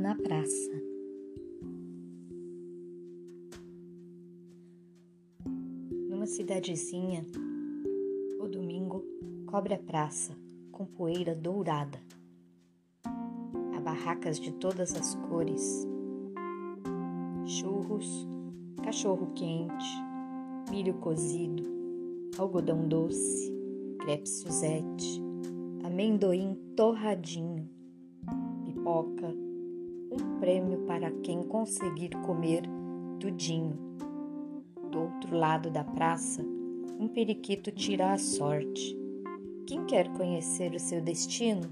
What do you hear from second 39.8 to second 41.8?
quer conhecer o seu destino?